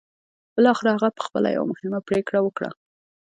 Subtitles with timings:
[0.55, 2.69] بالاخره هغه پخپله یوه مهمه پرېکړه وکړه